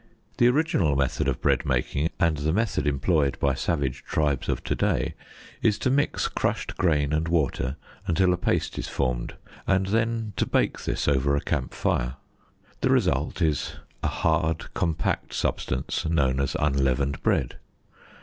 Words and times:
The 0.39 0.47
original 0.47 0.95
method 0.95 1.27
of 1.27 1.41
bread 1.43 1.63
making 1.63 2.09
and 2.19 2.37
the 2.37 2.51
method 2.51 2.87
employed 2.87 3.37
by 3.39 3.53
savage 3.53 4.03
tribes 4.03 4.49
of 4.49 4.63
to 4.63 4.73
day 4.73 5.13
is 5.61 5.77
to 5.77 5.91
mix 5.91 6.27
crushed 6.27 6.75
grain 6.75 7.13
and 7.13 7.27
water 7.27 7.75
until 8.07 8.33
a 8.33 8.37
paste 8.37 8.79
is 8.79 8.87
formed, 8.87 9.35
and 9.67 9.85
then 9.85 10.33
to 10.37 10.47
bake 10.47 10.85
this 10.85 11.07
over 11.07 11.35
a 11.35 11.39
camp 11.41 11.75
fire. 11.75 12.15
The 12.81 12.89
result 12.89 13.43
is 13.43 13.73
a 14.01 14.07
hard 14.07 14.73
compact 14.73 15.35
substance 15.35 16.03
known 16.09 16.39
as 16.39 16.55
unleavened 16.59 17.21
bread. 17.21 17.57